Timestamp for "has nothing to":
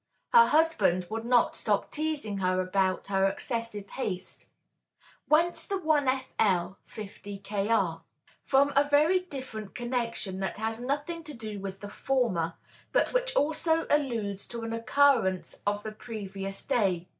10.57-11.35